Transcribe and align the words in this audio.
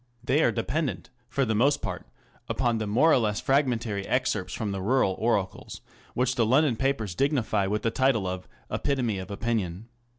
They 0.23 0.41
are 0.43 0.51
dependent 0.51 1.11
for 1.29 1.45
the 1.45 1.53
most 1.53 1.79
part 1.83 2.07
upon 2.49 2.79
the 2.79 2.87
more 2.87 3.11
or 3.11 3.19
less 3.19 3.39
fragmentary 3.39 4.07
excerpts 4.07 4.51
from 4.55 4.71
the 4.71 4.81
rural 4.81 5.13
oracles 5.19 5.81
which 6.15 6.33
the 6.33 6.43
London 6.43 6.75
papers 6.75 7.13
dignify 7.13 7.67
with 7.67 7.83
the 7.83 7.91
title 7.91 8.25
of" 8.25 8.47
Epitome 8.71 9.19
of 9.19 9.29
Opinion." 9.29 9.89